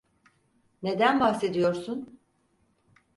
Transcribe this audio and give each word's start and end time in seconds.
Neden 0.83 1.19
bahsediyorsun? 1.19 2.19